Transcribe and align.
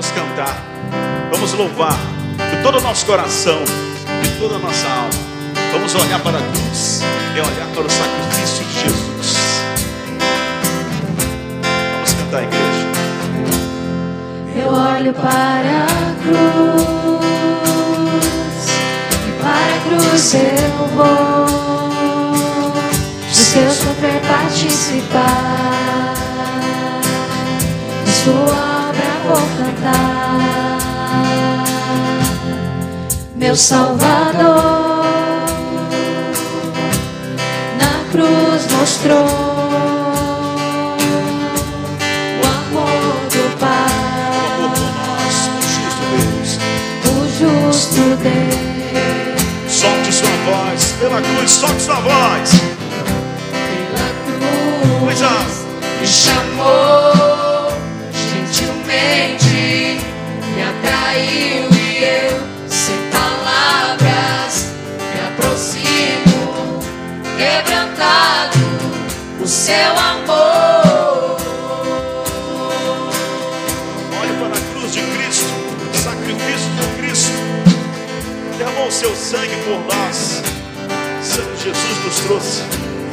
Vamos 0.00 0.16
cantar, 0.16 0.56
vamos 1.30 1.52
louvar 1.52 1.92
de 2.50 2.62
todo 2.62 2.78
o 2.78 2.80
nosso 2.80 3.04
coração, 3.04 3.58
de 4.22 4.30
toda 4.38 4.54
a 4.54 4.58
nossa 4.58 4.88
alma. 4.88 5.10
Vamos 5.72 5.94
olhar 5.94 6.18
para 6.20 6.38
a 6.38 6.40
cruz 6.40 7.02
e 7.36 7.38
olhar 7.38 7.66
para 7.74 7.82
o 7.82 7.90
sacrifício 7.90 8.64
de 8.64 8.80
Jesus. 8.80 9.36
Vamos 11.96 12.14
cantar, 12.14 12.44
igreja. 12.44 12.88
Eu 14.56 14.72
olho 14.72 15.12
para 15.12 15.84
a 15.84 16.14
cruz 16.22 17.20
e 19.28 19.32
para 19.42 19.74
a 19.76 19.80
cruz 19.86 20.34
eu 20.34 20.86
vou. 20.96 21.44
Do 23.28 23.34
seu 23.34 23.70
sofrer 23.70 24.22
participar, 24.22 26.14
de 28.02 28.10
sua 28.10 28.69
vou 29.30 29.48
cantar. 29.56 30.78
Meu 33.36 33.56
Salvador 33.56 35.04
na 37.78 38.10
cruz 38.10 38.66
mostrou 38.76 39.26
o 42.36 42.46
amor 42.58 43.12
do 43.30 43.44
Pai. 43.58 44.00
O 47.06 47.18
justo 47.38 48.02
Deus. 48.22 48.60
Solte 49.68 50.12
sua 50.12 50.36
voz 50.46 50.94
pela 50.98 51.20
cruz, 51.22 51.50
solte 51.50 51.82
sua 51.82 52.00
voz. 52.00 52.50
pela 53.92 54.10
cruz 54.26 55.20
me 56.00 56.06
chamou 56.06 57.19
quebrantado, 67.40 68.58
o 69.42 69.46
seu 69.46 69.90
amor. 69.98 71.36
Olhe 74.20 74.32
para 74.40 74.58
a 74.58 74.72
cruz 74.72 74.92
de 74.92 75.00
Cristo, 75.00 75.46
o 75.92 75.96
sacrifício 75.96 76.70
de 76.78 76.86
Cristo. 77.00 77.32
Derramou 78.58 78.88
o 78.88 78.92
seu 78.92 79.14
sangue 79.16 79.56
por 79.64 79.80
nós. 79.94 80.42
O 81.20 81.24
sangue 81.24 81.56
de 81.56 81.62
Jesus 81.64 82.04
nos 82.04 82.16
trouxe 82.26 82.62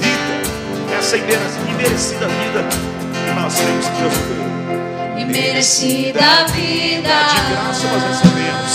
vida, 0.00 0.98
essa 0.98 1.16
imere- 1.16 1.70
imerecida 1.70 2.26
vida 2.26 2.64
que 2.68 3.32
nós 3.40 3.54
temos 3.54 3.86
que 3.86 3.92
Deus 4.00 4.12
nos 4.12 4.26
deu. 4.26 4.46
E 5.18 5.24
merecida 5.24 6.46
vida. 6.52 7.16
De 7.30 7.40
graça 7.52 7.86
nós 7.92 8.02
recebemos. 8.02 8.74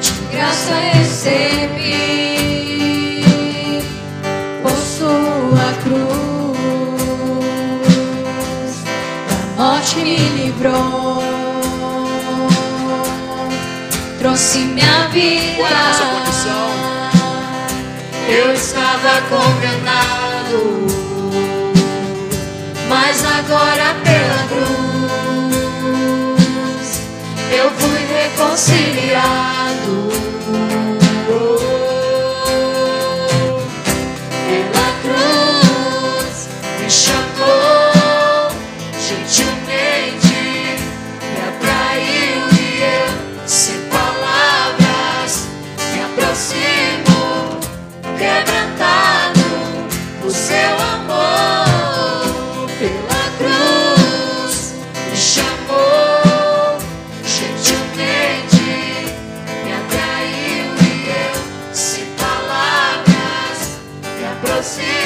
De 0.00 0.36
graça 0.36 0.74
recebi 0.92 1.85
livrou. 10.46 11.22
Trouxe 14.18 14.58
minha 14.58 15.08
vida. 15.08 15.66
A 15.66 15.70
nossa 15.88 16.04
condição. 16.04 16.66
Eu 18.28 18.52
estava 18.52 19.22
condenado, 19.28 20.86
mas 22.88 23.24
agora 23.24 23.94
pela 24.02 24.42
cruz 24.48 24.66
eu 27.52 27.70
fui 27.70 28.00
reconciliado. 28.16 29.55
Me 64.74 65.05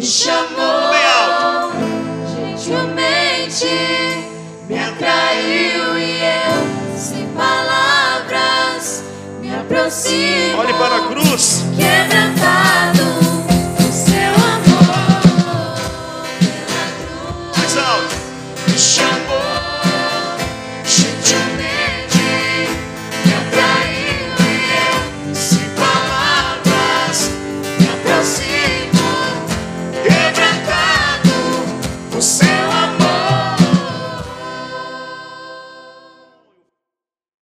Me 0.00 0.39